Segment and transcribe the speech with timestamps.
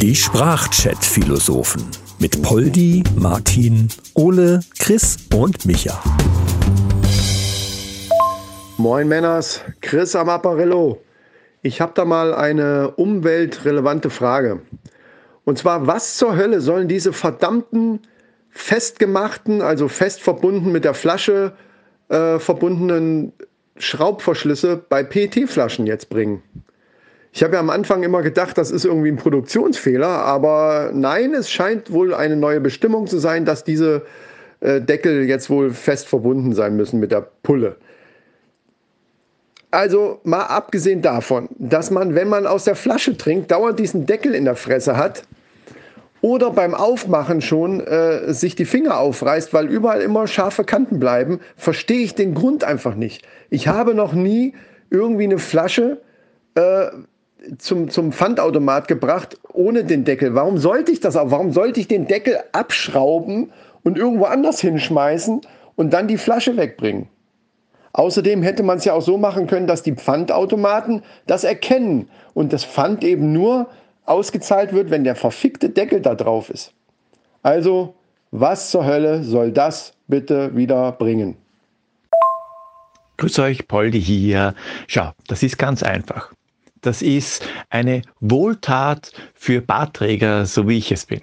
[0.00, 1.82] Die Sprachchat-Philosophen
[2.18, 6.02] mit Poldi, Martin, Ole, Chris und Micha.
[8.76, 11.00] Moin Männers, Chris am Apparillo.
[11.62, 14.60] Ich habe da mal eine umweltrelevante Frage.
[15.44, 18.00] Und zwar, was zur Hölle sollen diese verdammten
[18.50, 21.52] festgemachten, also fest verbunden mit der Flasche
[22.08, 23.32] äh, verbundenen
[23.76, 26.42] Schraubverschlüsse bei PET-Flaschen jetzt bringen?
[27.32, 31.50] Ich habe ja am Anfang immer gedacht, das ist irgendwie ein Produktionsfehler, aber nein, es
[31.50, 34.02] scheint wohl eine neue Bestimmung zu sein, dass diese
[34.60, 37.76] äh, Deckel jetzt wohl fest verbunden sein müssen mit der Pulle.
[39.70, 44.34] Also mal abgesehen davon, dass man, wenn man aus der Flasche trinkt, dauernd diesen Deckel
[44.34, 45.22] in der Fresse hat
[46.22, 51.38] oder beim Aufmachen schon äh, sich die Finger aufreißt, weil überall immer scharfe Kanten bleiben,
[51.56, 53.24] verstehe ich den Grund einfach nicht.
[53.48, 54.54] Ich habe noch nie
[54.90, 56.00] irgendwie eine Flasche
[56.56, 56.88] äh,
[57.58, 60.34] zum, zum Pfandautomat gebracht ohne den Deckel.
[60.34, 61.30] Warum sollte ich das auch?
[61.30, 65.40] Warum sollte ich den Deckel abschrauben und irgendwo anders hinschmeißen
[65.76, 67.08] und dann die Flasche wegbringen?
[67.92, 72.52] Außerdem hätte man es ja auch so machen können, dass die Pfandautomaten das erkennen und
[72.52, 73.68] das Pfand eben nur
[74.04, 76.72] ausgezahlt wird, wenn der verfickte Deckel da drauf ist.
[77.42, 77.94] Also,
[78.30, 81.36] was zur Hölle soll das bitte wieder bringen?
[83.16, 84.54] Grüß euch, Poldi hier.
[84.86, 86.32] Schau, das ist ganz einfach.
[86.80, 91.22] Das ist eine Wohltat für Barträger, so wie ich es bin.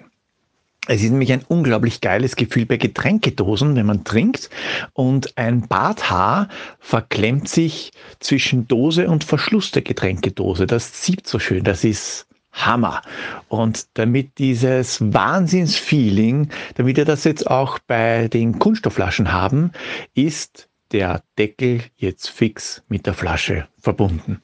[0.90, 4.48] Es ist nämlich ein unglaublich geiles Gefühl bei Getränkedosen, wenn man trinkt
[4.94, 6.48] und ein Barthaar
[6.80, 10.66] verklemmt sich zwischen Dose und Verschluss der Getränkedose.
[10.66, 13.02] Das zieht so schön, das ist Hammer.
[13.48, 19.72] Und damit dieses Wahnsinnsfeeling, damit wir das jetzt auch bei den Kunststoffflaschen haben,
[20.14, 24.40] ist der Deckel jetzt fix mit der Flasche verbunden.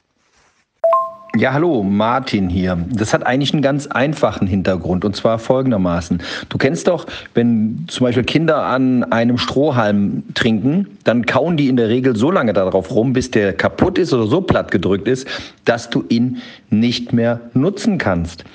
[1.37, 2.77] Ja, hallo, Martin hier.
[2.93, 6.21] Das hat eigentlich einen ganz einfachen Hintergrund und zwar folgendermaßen.
[6.47, 11.75] Du kennst doch, wenn zum Beispiel Kinder an einem Strohhalm trinken, dann kauen die in
[11.75, 15.27] der Regel so lange darauf rum, bis der kaputt ist oder so platt gedrückt ist,
[15.65, 16.37] dass du ihn
[16.69, 18.45] nicht mehr nutzen kannst.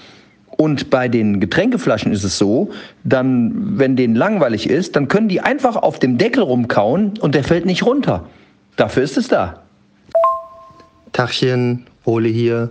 [0.56, 2.70] Und bei den Getränkeflaschen ist es so,
[3.04, 7.44] dann, wenn denen langweilig ist, dann können die einfach auf dem Deckel rumkauen und der
[7.44, 8.24] fällt nicht runter.
[8.76, 9.60] Dafür ist es da.
[11.12, 12.70] Tachchen, Ole hier.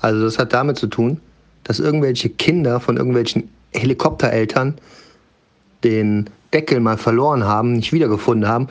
[0.00, 1.20] Also das hat damit zu tun,
[1.64, 4.74] dass irgendwelche Kinder von irgendwelchen Helikoptereltern
[5.84, 8.68] den Deckel mal verloren haben, nicht wiedergefunden haben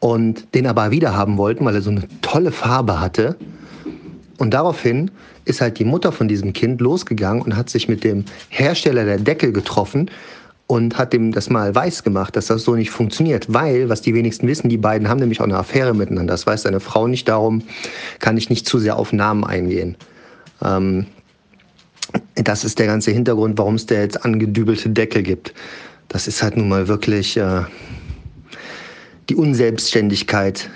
[0.00, 3.36] und den aber wieder haben wollten, weil er so eine tolle Farbe hatte.
[4.38, 5.10] Und daraufhin
[5.44, 9.18] ist halt die Mutter von diesem Kind losgegangen und hat sich mit dem Hersteller der
[9.18, 10.10] Deckel getroffen
[10.70, 13.52] und hat dem das mal weiß gemacht, dass das so nicht funktioniert.
[13.52, 16.32] Weil, was die wenigsten wissen, die beiden haben nämlich auch eine Affäre miteinander.
[16.32, 17.26] Das weiß seine Frau nicht.
[17.26, 17.62] Darum
[18.20, 19.96] kann ich nicht zu sehr auf Namen eingehen.
[20.62, 21.06] Ähm,
[22.36, 25.54] das ist der ganze Hintergrund, warum es da jetzt angedübelte Deckel gibt.
[26.06, 27.62] Das ist halt nun mal wirklich äh,
[29.28, 30.70] die Unselbstständigkeit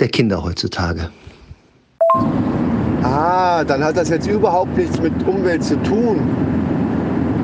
[0.00, 1.10] der Kinder heutzutage.
[3.04, 6.51] Ah, dann hat das jetzt überhaupt nichts mit Umwelt zu tun.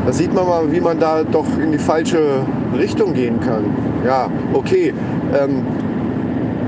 [0.08, 2.40] Da sieht man mal, wie man da doch in die falsche
[2.74, 3.64] Richtung gehen kann.
[4.06, 4.94] Ja, okay.
[5.38, 5.66] Ähm,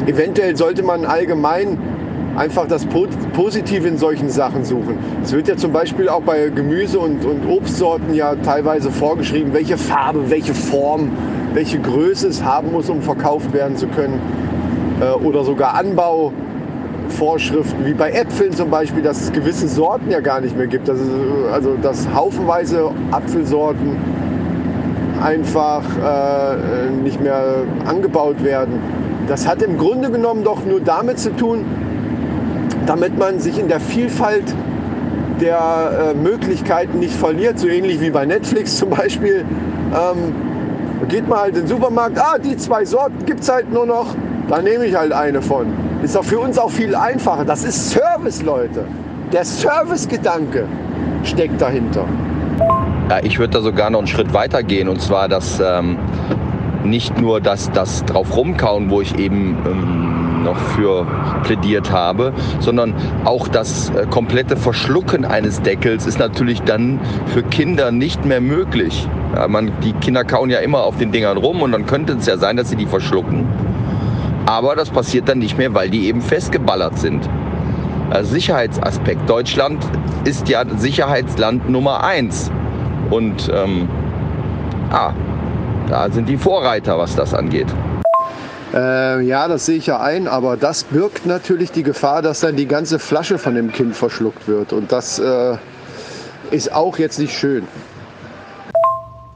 [0.06, 1.78] eventuell sollte man allgemein
[2.36, 4.98] einfach das Positive in solchen Sachen suchen.
[5.22, 9.78] Es wird ja zum Beispiel auch bei Gemüse- und, und Obstsorten ja teilweise vorgeschrieben, welche
[9.78, 11.08] Farbe, welche Form,
[11.54, 14.20] welche Größe es haben muss, um verkauft werden zu können.
[15.00, 16.30] Äh, oder sogar Anbau.
[17.10, 20.88] Vorschriften, wie bei Äpfeln zum Beispiel, dass es gewisse Sorten ja gar nicht mehr gibt.
[20.88, 21.00] Ist,
[21.52, 23.96] also dass haufenweise Apfelsorten
[25.22, 28.80] einfach äh, nicht mehr angebaut werden.
[29.28, 31.64] Das hat im Grunde genommen doch nur damit zu tun,
[32.86, 34.44] damit man sich in der Vielfalt
[35.40, 39.44] der äh, Möglichkeiten nicht verliert, so ähnlich wie bei Netflix zum Beispiel.
[39.92, 40.34] Ähm,
[41.08, 44.14] geht man halt in den Supermarkt, ah, die zwei Sorten gibt es halt nur noch,
[44.48, 45.66] da nehme ich halt eine von.
[46.02, 47.44] Ist doch für uns auch viel einfacher.
[47.44, 48.86] Das ist Service, Leute.
[49.32, 50.66] Der Servicegedanke
[51.24, 52.06] steckt dahinter.
[53.10, 55.98] Ja, ich würde da sogar noch einen Schritt weiter gehen und zwar, dass ähm,
[56.84, 61.06] nicht nur das, das drauf rumkauen, wo ich eben ähm, noch für
[61.44, 62.94] plädiert habe, sondern
[63.24, 69.06] auch das äh, komplette Verschlucken eines Deckels ist natürlich dann für Kinder nicht mehr möglich.
[69.34, 72.26] Ja, man, die Kinder kauen ja immer auf den Dingern rum und dann könnte es
[72.26, 73.46] ja sein, dass sie die verschlucken.
[74.46, 77.28] Aber das passiert dann nicht mehr, weil die eben festgeballert sind.
[78.10, 79.28] Also Sicherheitsaspekt.
[79.28, 79.84] Deutschland
[80.24, 82.50] ist ja Sicherheitsland Nummer eins.
[83.10, 83.88] Und ähm,
[84.90, 85.12] ah,
[85.88, 87.68] da sind die Vorreiter, was das angeht.
[88.72, 92.54] Äh, ja, das sehe ich ja ein, aber das birgt natürlich die Gefahr, dass dann
[92.54, 94.72] die ganze Flasche von dem Kind verschluckt wird.
[94.72, 95.56] Und das äh,
[96.50, 97.66] ist auch jetzt nicht schön.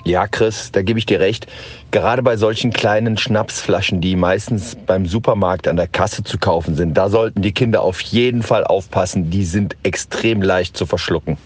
[0.04, 1.46] Ja, Chris, da gebe ich dir recht.
[1.90, 6.94] Gerade bei solchen kleinen Schnapsflaschen, die meistens beim Supermarkt an der Kasse zu kaufen sind,
[6.94, 9.30] da sollten die Kinder auf jeden Fall aufpassen.
[9.30, 11.38] Die sind extrem leicht zu verschlucken.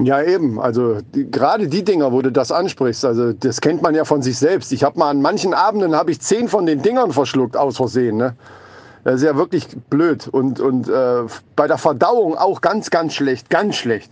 [0.00, 0.58] Ja, eben.
[0.58, 4.22] Also die, gerade die Dinger, wo du das ansprichst, also das kennt man ja von
[4.22, 4.72] sich selbst.
[4.72, 8.16] Ich habe mal an manchen Abenden habe ich zehn von den Dingern verschluckt aus Versehen.
[8.16, 8.34] Ne?
[9.04, 11.22] Das ist ja wirklich blöd und und äh,
[11.56, 14.10] bei der Verdauung auch ganz, ganz schlecht, ganz schlecht.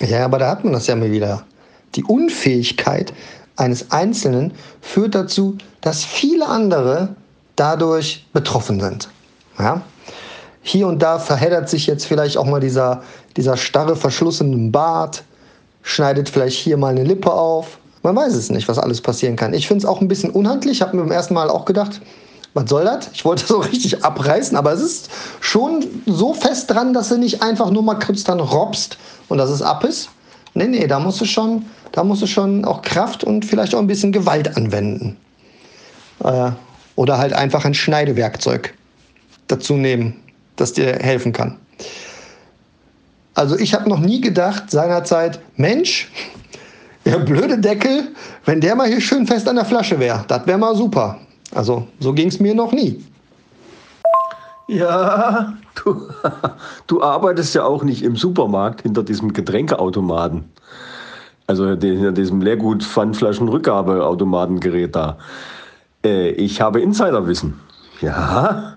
[0.00, 1.44] Ja, aber da hat man das ja mal wieder.
[1.94, 3.12] Die Unfähigkeit
[3.56, 7.16] eines Einzelnen führt dazu, dass viele andere
[7.56, 9.08] dadurch betroffen sind.
[9.58, 9.82] Ja?
[10.62, 13.02] Hier und da verheddert sich jetzt vielleicht auch mal dieser,
[13.36, 15.24] dieser starre Verschluss einem Bart,
[15.82, 17.78] schneidet vielleicht hier mal eine Lippe auf.
[18.02, 19.54] Man weiß es nicht, was alles passieren kann.
[19.54, 20.78] Ich finde es auch ein bisschen unhandlich.
[20.78, 22.00] Ich habe mir beim ersten Mal auch gedacht,
[22.54, 23.08] was soll das?
[23.12, 27.42] Ich wollte so richtig abreißen, aber es ist schon so fest dran, dass du nicht
[27.42, 28.98] einfach nur mal kurz dann robst
[29.28, 30.10] und dass es ab ist.
[30.54, 33.78] Nee, nee, da musst du schon, da musst du schon auch Kraft und vielleicht auch
[33.78, 35.16] ein bisschen Gewalt anwenden.
[36.24, 36.50] Äh,
[36.96, 38.74] oder halt einfach ein Schneidewerkzeug
[39.46, 40.16] dazu nehmen,
[40.56, 41.56] das dir helfen kann.
[43.34, 46.10] Also ich habe noch nie gedacht seinerzeit, Mensch,
[47.04, 48.08] der blöde Deckel,
[48.44, 51.18] wenn der mal hier schön fest an der Flasche wäre, das wäre mal super.
[51.54, 53.02] Also so ging es mir noch nie.
[54.68, 56.08] Ja, du,
[56.86, 60.44] du arbeitest ja auch nicht im Supermarkt hinter diesem Getränkeautomaten.
[61.46, 65.16] Also hinter diesem Leergut-Pfandflaschen-Rückgabeautomatengerät da.
[66.04, 67.58] Äh, ich habe Insiderwissen.
[68.02, 68.76] Ja,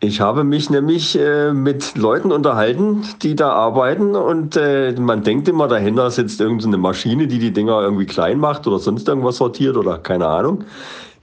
[0.00, 5.46] ich habe mich nämlich äh, mit Leuten unterhalten, die da arbeiten und äh, man denkt
[5.46, 9.76] immer, dahinter sitzt irgendeine Maschine, die die Dinger irgendwie klein macht oder sonst irgendwas sortiert
[9.76, 10.64] oder keine Ahnung.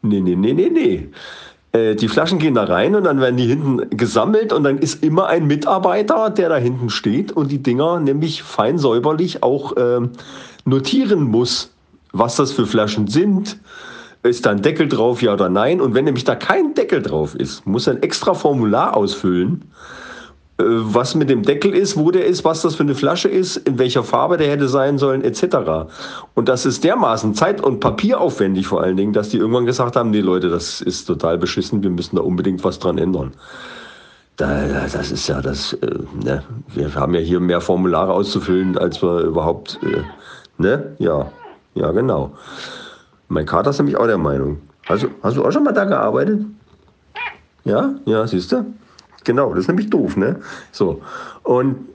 [0.02, 1.10] Nee, nee, nee, nee, nee.
[1.72, 5.04] Äh, die Flaschen gehen da rein und dann werden die hinten gesammelt und dann ist
[5.04, 10.00] immer ein Mitarbeiter, der da hinten steht und die Dinger nämlich fein säuberlich auch äh,
[10.66, 11.72] notieren muss,
[12.12, 13.58] was das für Flaschen sind.
[14.24, 15.80] Ist da ein Deckel drauf, ja oder nein?
[15.80, 19.64] Und wenn nämlich da kein Deckel drauf ist, muss er ein extra Formular ausfüllen
[20.62, 23.80] was mit dem Deckel ist, wo der ist, was das für eine Flasche ist, in
[23.80, 25.90] welcher Farbe der hätte sein sollen, etc.
[26.36, 30.12] Und das ist dermaßen zeit- und papieraufwendig vor allen Dingen, dass die irgendwann gesagt haben,
[30.12, 33.32] nee Leute, das ist total beschissen, wir müssen da unbedingt was dran ändern.
[34.36, 36.44] das ist ja das, äh, ne?
[36.74, 40.04] wir haben ja hier mehr Formulare auszufüllen, als wir überhaupt, äh,
[40.58, 40.96] ne?
[41.00, 41.32] Ja,
[41.74, 42.34] ja genau.
[43.30, 44.58] Mein Kater ist nämlich auch der Meinung.
[44.88, 46.42] Also, hast du auch schon mal da gearbeitet?
[47.64, 48.66] Ja, ja, siehst du?
[49.30, 50.38] Genau, das ist nämlich doof, ne?
[50.72, 51.04] So.
[51.44, 51.88] Und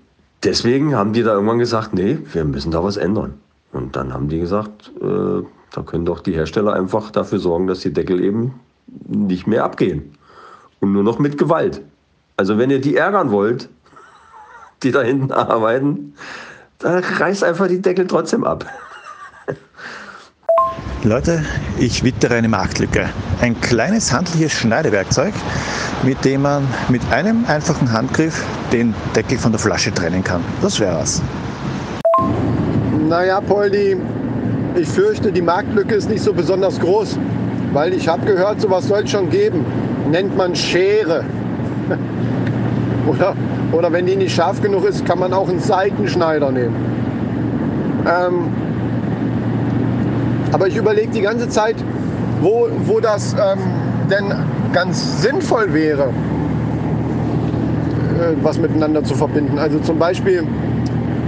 [0.45, 3.35] deswegen haben die da irgendwann gesagt, nee, wir müssen da was ändern.
[3.73, 5.43] Und dann haben die gesagt, äh,
[5.73, 8.61] da können doch die Hersteller einfach dafür sorgen, dass die Deckel eben
[9.09, 10.17] nicht mehr abgehen.
[10.79, 11.83] Und nur noch mit Gewalt.
[12.37, 13.69] Also wenn ihr die ärgern wollt,
[14.85, 16.15] die da hinten arbeiten,
[16.79, 18.65] dann reißt einfach die Deckel trotzdem ab.
[21.07, 21.43] Leute,
[21.79, 23.11] ich wittere eine Marktlücke.
[23.43, 25.35] Ein kleines handliches Schneidewerkzeug,
[26.03, 28.43] mit dem man mit einem einfachen Handgriff
[28.73, 30.43] den Deckel von der Flasche trennen kann.
[30.63, 31.21] Das wäre was.
[33.07, 33.99] Naja, Poldi,
[34.77, 37.19] ich fürchte, die Marktlücke ist nicht so besonders groß.
[37.75, 39.67] Weil ich habe gehört, sowas soll es schon geben.
[40.11, 41.23] Nennt man Schere.
[43.07, 43.37] oder,
[43.73, 46.77] oder wenn die nicht scharf genug ist, kann man auch einen Seitenschneider nehmen.
[48.07, 48.49] Ähm,
[50.55, 51.75] aber ich überlege die ganze Zeit,
[52.41, 53.59] wo, wo das ähm,
[54.09, 54.33] denn
[54.73, 56.05] ganz sinnvoll wäre,
[58.21, 59.59] äh, was miteinander zu verbinden.
[59.59, 60.47] Also zum Beispiel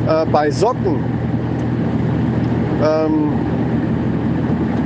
[0.07, 1.03] äh, bei Socken.
[2.85, 3.33] Ähm,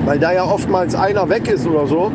[0.07, 2.11] weil da ja oftmals einer weg ist oder so.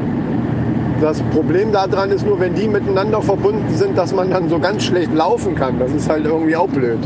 [1.01, 4.83] Das Problem daran ist nur, wenn die miteinander verbunden sind, dass man dann so ganz
[4.83, 5.77] schlecht laufen kann.
[5.77, 6.97] Das ist halt irgendwie auch blöd.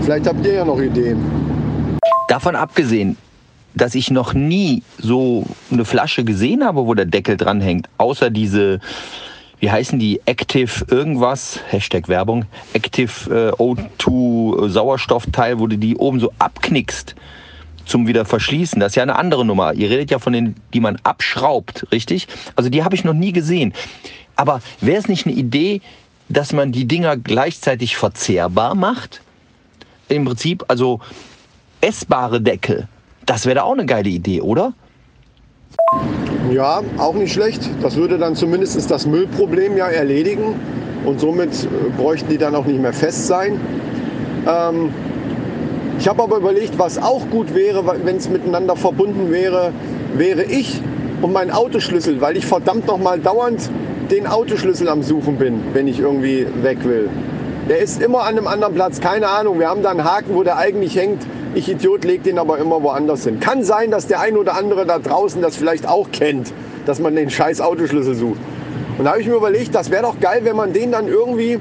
[0.00, 1.18] Vielleicht habt ihr ja noch Ideen.
[2.28, 3.18] Davon abgesehen,
[3.78, 8.30] dass ich noch nie so eine Flasche gesehen habe, wo der Deckel dran hängt, außer
[8.30, 8.80] diese,
[9.60, 16.20] wie heißen die, Active irgendwas, Hashtag Werbung, Active äh, O2 Sauerstoffteil, wo du die oben
[16.20, 17.14] so abknickst
[17.84, 18.80] zum wieder verschließen.
[18.80, 19.72] Das ist ja eine andere Nummer.
[19.72, 22.28] Ihr redet ja von den, die man abschraubt, richtig?
[22.54, 23.72] Also die habe ich noch nie gesehen.
[24.36, 25.80] Aber wäre es nicht eine Idee,
[26.28, 29.22] dass man die Dinger gleichzeitig verzehrbar macht?
[30.08, 31.00] Im Prinzip, also
[31.80, 32.88] essbare Deckel
[33.28, 34.72] das wäre da auch eine geile Idee, oder?
[36.50, 37.68] Ja, auch nicht schlecht.
[37.82, 40.54] Das würde dann zumindest das Müllproblem ja erledigen
[41.04, 41.66] und somit äh,
[41.96, 43.60] bräuchten die dann auch nicht mehr fest sein.
[44.46, 44.90] Ähm,
[45.98, 49.72] ich habe aber überlegt, was auch gut wäre, wenn es miteinander verbunden wäre,
[50.14, 50.80] wäre ich
[51.20, 53.70] und mein Autoschlüssel, weil ich verdammt nochmal dauernd
[54.10, 57.10] den Autoschlüssel am Suchen bin, wenn ich irgendwie weg will.
[57.68, 59.58] Der ist immer an einem anderen Platz, keine Ahnung.
[59.58, 61.22] Wir haben da einen Haken, wo der eigentlich hängt.
[61.58, 63.40] Ich Idiot leg den aber immer woanders hin.
[63.40, 66.52] Kann sein, dass der ein oder andere da draußen das vielleicht auch kennt,
[66.86, 68.38] dass man den scheiß Autoschlüssel sucht.
[68.96, 71.58] Und da habe ich mir überlegt, das wäre doch geil, wenn man den dann irgendwie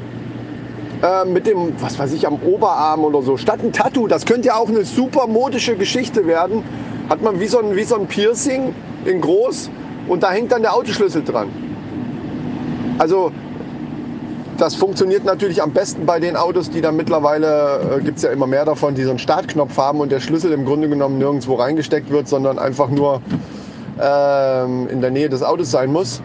[1.02, 4.50] äh, mit dem, was weiß ich, am Oberarm oder so, statt ein Tattoo, das könnte
[4.50, 6.62] ja auch eine super modische Geschichte werden,
[7.10, 8.76] hat man wie so ein, wie so ein Piercing
[9.06, 9.72] in groß
[10.08, 11.48] und da hängt dann der Autoschlüssel dran.
[13.00, 13.32] Also
[14.58, 18.32] das funktioniert natürlich am besten bei den Autos, die dann mittlerweile, äh, gibt es ja
[18.32, 21.56] immer mehr davon, die so einen Startknopf haben und der Schlüssel im Grunde genommen nirgendwo
[21.56, 23.22] reingesteckt wird, sondern einfach nur
[24.02, 26.22] ähm, in der Nähe des Autos sein muss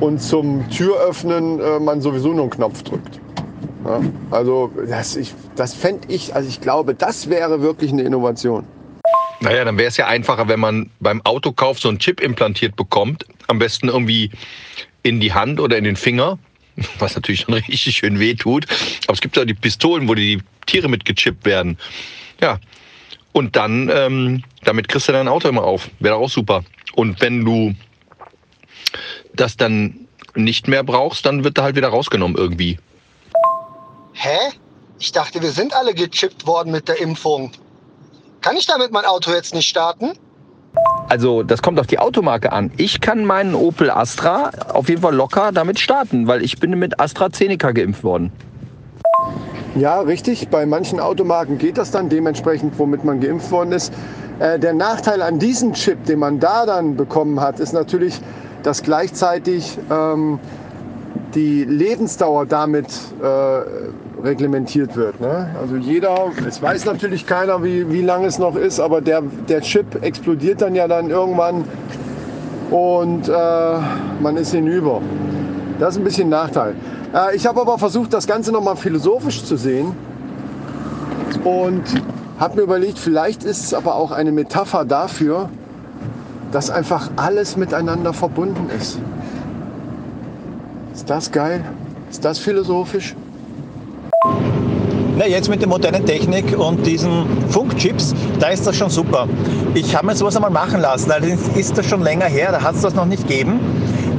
[0.00, 3.20] und zum Türöffnen äh, man sowieso nur einen Knopf drückt.
[3.84, 5.18] Ja, also das,
[5.56, 8.64] das fände ich, also ich glaube, das wäre wirklich eine Innovation.
[9.40, 13.26] Naja, dann wäre es ja einfacher, wenn man beim Autokauf so einen Chip implantiert bekommt.
[13.46, 14.30] Am besten irgendwie
[15.02, 16.38] in die Hand oder in den Finger,
[16.98, 18.66] was natürlich schon richtig schön weh tut.
[19.06, 21.78] Aber es gibt ja die Pistolen, wo die Tiere mit gechippt werden.
[22.40, 22.58] Ja.
[23.32, 25.90] Und dann, ähm, damit kriegst du dein Auto immer auf.
[25.98, 26.64] Wäre auch super.
[26.94, 27.74] Und wenn du
[29.34, 32.78] das dann nicht mehr brauchst, dann wird er halt wieder rausgenommen irgendwie.
[34.12, 34.38] Hä?
[35.00, 37.50] Ich dachte, wir sind alle gechippt worden mit der Impfung.
[38.40, 40.12] Kann ich damit mein Auto jetzt nicht starten?
[41.08, 42.70] Also das kommt auf die Automarke an.
[42.76, 46.98] Ich kann meinen Opel Astra auf jeden Fall locker damit starten, weil ich bin mit
[47.00, 48.32] AstraZeneca geimpft worden.
[49.76, 50.48] Ja, richtig.
[50.48, 53.92] Bei manchen Automarken geht das dann dementsprechend, womit man geimpft worden ist.
[54.38, 58.20] Äh, der Nachteil an diesem Chip, den man da dann bekommen hat, ist natürlich,
[58.62, 60.38] dass gleichzeitig ähm,
[61.34, 62.86] die Lebensdauer damit
[63.22, 63.26] äh,
[64.24, 65.20] reglementiert wird.
[65.20, 65.48] Ne?
[65.60, 69.60] Also jeder, es weiß natürlich keiner, wie, wie lange es noch ist, aber der, der
[69.60, 71.64] Chip explodiert dann ja dann irgendwann
[72.70, 73.32] und äh,
[74.20, 75.00] man ist hinüber.
[75.78, 76.74] Das ist ein bisschen ein Nachteil.
[77.14, 79.92] Äh, ich habe aber versucht, das Ganze nochmal philosophisch zu sehen
[81.44, 81.82] und
[82.40, 85.50] habe mir überlegt, vielleicht ist es aber auch eine Metapher dafür,
[86.50, 88.98] dass einfach alles miteinander verbunden ist.
[90.94, 91.64] Ist das geil?
[92.10, 93.14] Ist das philosophisch?
[95.16, 99.28] Na, jetzt mit der modernen Technik und diesen Funkchips, da ist das schon super.
[99.74, 102.74] Ich habe mir sowas einmal machen lassen, allerdings ist das schon länger her, da hat
[102.74, 103.60] es das noch nicht gegeben.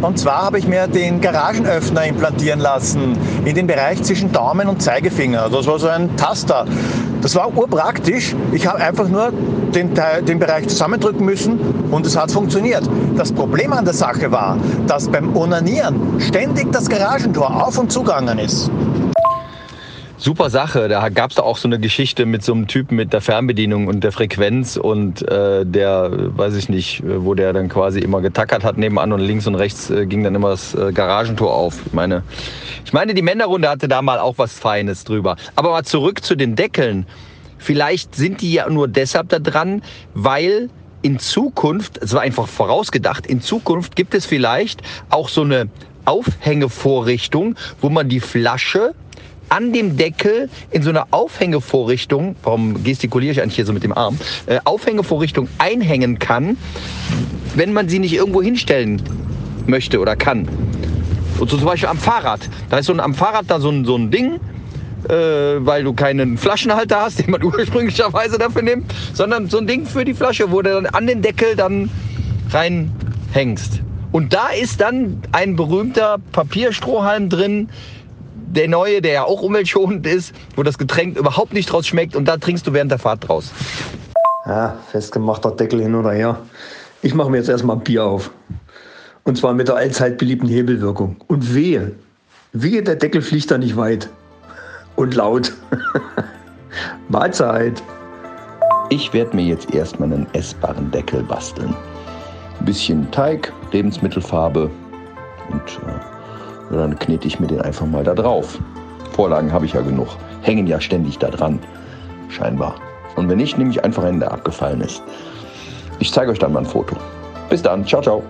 [0.02, 4.82] Und zwar habe ich mir den Garagenöffner implantieren lassen in den Bereich zwischen Daumen und
[4.82, 5.50] Zeigefinger.
[5.50, 6.66] Das war so ein Taster.
[7.22, 8.34] Das war urpraktisch.
[8.54, 9.34] Ich habe einfach nur
[9.74, 9.92] den,
[10.26, 11.60] den Bereich zusammendrücken müssen
[11.92, 12.84] und es hat funktioniert.
[13.18, 18.40] Das Problem an der Sache war, dass beim Onanieren ständig das Garagentor auf und zugegangen
[18.40, 18.70] ist.
[20.18, 20.88] Super Sache.
[20.88, 24.04] Da gab es auch so eine Geschichte mit so einem Typen mit der Fernbedienung und
[24.04, 28.78] der Frequenz und äh, der, weiß ich nicht, wo der dann quasi immer getackert hat
[28.78, 31.82] nebenan und links und rechts äh, ging dann immer das äh, Garagentor auf.
[31.86, 32.24] Ich meine,
[32.86, 35.36] ich meine, die Männerrunde hatte da mal auch was Feines drüber.
[35.56, 37.06] Aber mal zurück zu den Deckeln.
[37.58, 39.82] Vielleicht sind die ja nur deshalb da dran,
[40.14, 40.70] weil
[41.02, 45.68] in Zukunft, es war einfach vorausgedacht, in Zukunft gibt es vielleicht auch so eine
[46.06, 48.94] Aufhängevorrichtung, wo man die Flasche
[49.50, 53.94] an dem Deckel in so einer Aufhängevorrichtung, warum gestikuliere ich eigentlich hier so mit dem
[53.94, 56.58] Arm, äh, Aufhängevorrichtung einhängen kann,
[57.56, 59.02] wenn man sie nicht irgendwo hinstellen
[59.68, 60.48] möchte oder kann.
[61.40, 62.50] Und so zum Beispiel am Fahrrad.
[62.70, 64.40] Da ist so ein, am Fahrrad da so ein, so ein Ding,
[65.10, 65.14] äh,
[65.60, 70.06] weil du keinen Flaschenhalter hast, den man ursprünglicherweise dafür nimmt, sondern so ein Ding für
[70.06, 71.90] die Flasche, wo du dann an den Deckel dann
[72.52, 73.82] reinhängst.
[74.12, 77.70] Und da ist dann ein berühmter Papierstrohhalm drin,
[78.56, 82.26] der neue, der ja auch umweltschonend ist, wo das Getränk überhaupt nicht draus schmeckt und
[82.26, 83.52] da trinkst du während der Fahrt draus.
[84.46, 86.40] Ja, festgemachter Deckel hin oder her.
[87.02, 88.32] Ich mache mir jetzt erstmal ein Bier auf.
[89.24, 91.18] Und zwar mit der allzeit beliebten Hebelwirkung.
[91.28, 91.94] Und wehe,
[92.54, 94.10] wehe, der Deckel fliegt da nicht weit.
[94.96, 95.54] Und laut.
[97.10, 97.82] Mahlzeit.
[98.90, 101.74] Ich werde mir jetzt erstmal einen essbaren Deckel basteln.
[102.60, 104.70] Ein bisschen Teig, Lebensmittelfarbe
[105.50, 106.15] und äh,
[106.70, 108.60] dann knete ich mir den einfach mal da drauf.
[109.14, 110.08] Vorlagen habe ich ja genug.
[110.42, 111.60] Hängen ja ständig da dran.
[112.30, 112.76] Scheinbar.
[113.16, 115.02] Und wenn nicht, nehme ich einfach einen, der abgefallen ist.
[116.00, 116.96] Ich zeige euch dann mal ein Foto.
[117.50, 117.86] Bis dann.
[117.86, 118.24] Ciao, ciao.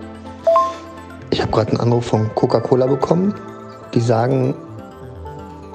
[1.30, 3.34] Ich habe gerade einen Anruf von Coca-Cola bekommen.
[3.94, 4.54] Die sagen,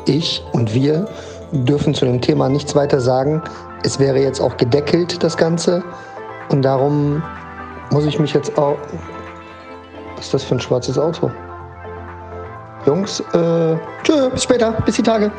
[0.05, 1.07] ich und wir
[1.51, 3.41] dürfen zu dem Thema nichts weiter sagen.
[3.83, 5.83] Es wäre jetzt auch gedeckelt, das Ganze.
[6.49, 7.21] Und darum
[7.91, 8.77] muss ich mich jetzt auch.
[10.15, 11.31] Was ist das für ein schwarzes Auto?
[12.85, 15.31] Jungs, äh, tschö, bis später, bis die Tage.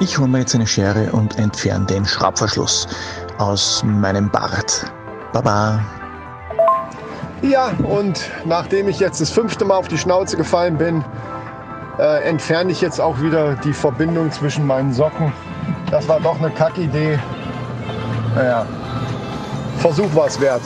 [0.00, 2.86] Ich hole mir jetzt eine Schere und entferne den Schraubverschluss
[3.38, 4.84] aus meinem Bart.
[5.32, 5.80] Baba.
[7.42, 11.04] Ja, und nachdem ich jetzt das fünfte Mal auf die Schnauze gefallen bin,
[11.98, 15.32] äh, entferne ich jetzt auch wieder die Verbindung zwischen meinen Socken.
[15.90, 17.18] Das war doch eine Kackidee.
[18.34, 18.66] Naja,
[19.78, 20.62] Versuch war es wert.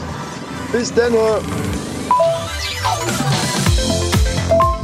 [0.72, 1.12] Bis dann.